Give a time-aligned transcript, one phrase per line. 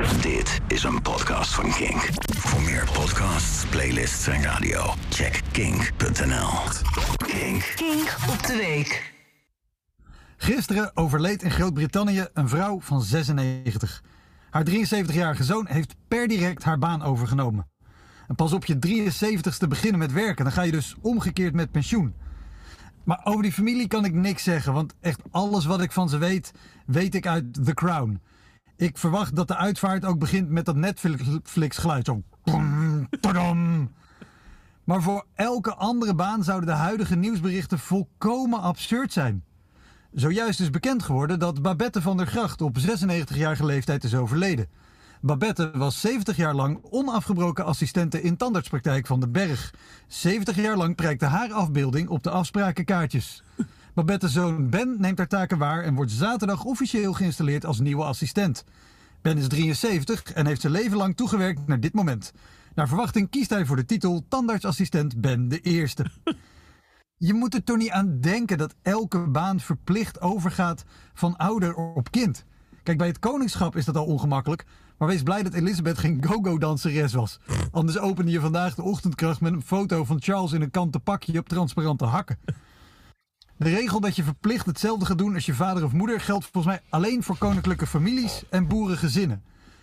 [0.00, 2.08] Dit is een podcast van Kink.
[2.36, 6.48] Voor meer podcasts, playlists en radio, check kink.nl.
[7.16, 7.72] Kink.
[7.76, 9.14] Kink op de week.
[10.36, 14.02] Gisteren overleed in Groot-Brittannië een vrouw van 96.
[14.50, 17.68] Haar 73-jarige zoon heeft per direct haar baan overgenomen.
[18.28, 22.14] En pas op je 73ste beginnen met werken, dan ga je dus omgekeerd met pensioen.
[23.04, 26.18] Maar over die familie kan ik niks zeggen, want echt alles wat ik van ze
[26.18, 26.52] weet,
[26.86, 28.20] weet ik uit The Crown.
[28.80, 32.06] Ik verwacht dat de uitvaart ook begint met dat Netflix-geluid.
[32.06, 32.22] Zo.
[32.42, 33.90] pom, tadam.
[34.84, 39.44] Maar voor elke andere baan zouden de huidige nieuwsberichten volkomen absurd zijn.
[40.12, 44.68] Zojuist is bekend geworden dat Babette van der Gracht op 96-jarige leeftijd is overleden.
[45.20, 49.74] Babette was 70 jaar lang onafgebroken assistente in tandartspraktijk van de Berg.
[50.06, 53.42] 70 jaar lang prijkte haar afbeelding op de afsprakenkaartjes.
[53.94, 58.64] Babette's zoon Ben neemt haar taken waar en wordt zaterdag officieel geïnstalleerd als nieuwe assistent.
[59.22, 62.32] Ben is 73 en heeft zijn leven lang toegewerkt naar dit moment.
[62.74, 66.06] Naar verwachting kiest hij voor de titel tandartsassistent Ben de Eerste.
[67.16, 72.10] Je moet er toch niet aan denken dat elke baan verplicht overgaat van ouder op
[72.10, 72.44] kind.
[72.82, 74.64] Kijk, bij het koningschap is dat al ongemakkelijk.
[74.98, 77.40] Maar wees blij dat Elisabeth geen go-go-danseres was.
[77.70, 81.38] Anders opende je vandaag de ochtendkracht met een foto van Charles in een kanten pakje
[81.38, 82.38] op transparante hakken.
[83.60, 86.74] De regel dat je verplicht hetzelfde gaat doen als je vader of moeder geldt volgens
[86.74, 89.42] mij alleen voor koninklijke families en boerengezinnen.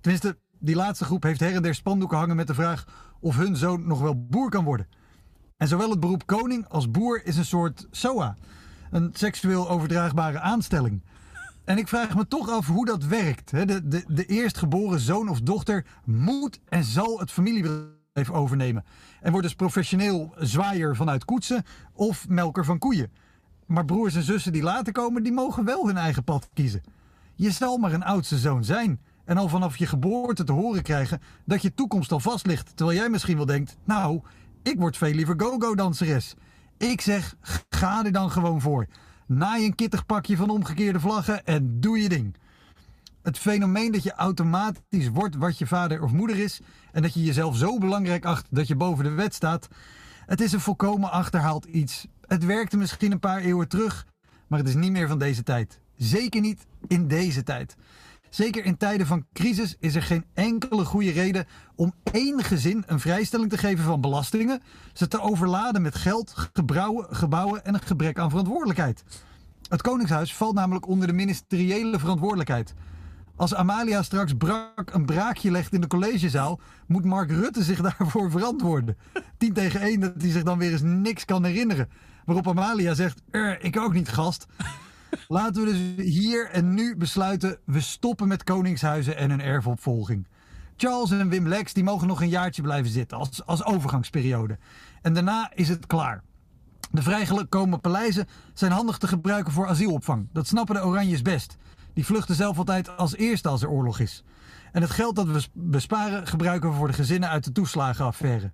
[0.00, 2.84] Tenminste, die laatste groep heeft her en der spandoeken hangen met de vraag
[3.20, 4.88] of hun zoon nog wel boer kan worden.
[5.56, 8.36] En zowel het beroep koning als boer is een soort SOA,
[8.90, 11.04] een seksueel overdraagbare aanstelling.
[11.64, 13.50] En ik vraag me toch af hoe dat werkt.
[13.50, 18.84] De, de, de eerstgeboren zoon of dochter moet en zal het familiebedrijf overnemen.
[19.20, 23.10] En wordt dus professioneel zwaaier vanuit koetsen of melker van koeien.
[23.68, 26.82] Maar broers en zussen die later komen, die mogen wel hun eigen pad kiezen.
[27.34, 29.00] Je zal maar een oudste zoon zijn.
[29.24, 32.76] En al vanaf je geboorte te horen krijgen dat je toekomst al vast ligt.
[32.76, 34.20] Terwijl jij misschien wel denkt, nou,
[34.62, 36.34] ik word veel liever go-go-danseres.
[36.76, 37.34] Ik zeg,
[37.68, 38.86] ga er dan gewoon voor.
[39.26, 42.36] Naai een kittig pakje van omgekeerde vlaggen en doe je ding.
[43.22, 46.60] Het fenomeen dat je automatisch wordt wat je vader of moeder is
[46.92, 49.68] en dat je jezelf zo belangrijk acht dat je boven de wet staat,
[50.26, 52.06] het is een volkomen achterhaald iets.
[52.28, 54.06] Het werkte misschien een paar eeuwen terug,
[54.46, 55.80] maar het is niet meer van deze tijd.
[55.96, 57.76] Zeker niet in deze tijd.
[58.30, 63.00] Zeker in tijden van crisis is er geen enkele goede reden om één gezin een
[63.00, 64.62] vrijstelling te geven van belastingen,
[64.92, 69.04] ze te overladen met geld, gebrouwen, gebouwen en een gebrek aan verantwoordelijkheid.
[69.68, 72.74] Het Koningshuis valt namelijk onder de ministeriële verantwoordelijkheid.
[73.38, 78.30] Als Amalia straks brak een braakje legt in de collegezaal, moet Mark Rutte zich daarvoor
[78.30, 78.96] verantwoorden.
[79.36, 81.88] 10 tegen 1 dat hij zich dan weer eens niks kan herinneren.
[82.24, 84.46] Waarop Amalia zegt: "Er, ik ook niet, gast.
[85.28, 90.26] Laten we dus hier en nu besluiten: we stoppen met koningshuizen en hun erfopvolging.
[90.76, 94.58] Charles en Wim Lex die mogen nog een jaartje blijven zitten als, als overgangsperiode.
[95.02, 96.22] En daarna is het klaar.
[96.90, 100.28] De vrijgekomen paleizen zijn handig te gebruiken voor asielopvang.
[100.32, 101.56] Dat snappen de Oranjes best.
[101.98, 104.22] Die vluchten zelf altijd als eerste als er oorlog is.
[104.72, 108.52] En het geld dat we besparen gebruiken we voor de gezinnen uit de toeslagenaffaire.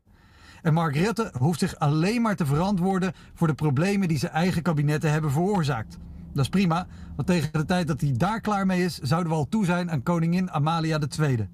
[0.63, 4.63] En Mark Rutte hoeft zich alleen maar te verantwoorden voor de problemen die zijn eigen
[4.63, 5.99] kabinetten hebben veroorzaakt.
[6.33, 9.39] Dat is prima, want tegen de tijd dat hij daar klaar mee is, zouden we
[9.39, 11.49] al toe zijn aan koningin Amalia II.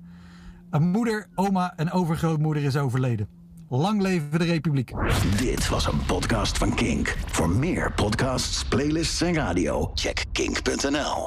[0.71, 3.29] Een moeder, oma en overgrootmoeder is overleden.
[3.69, 4.93] Lang leven de Republiek.
[5.37, 7.17] Dit was een podcast van Kink.
[7.27, 11.19] Voor meer podcasts, playlists en radio, check kink.nl.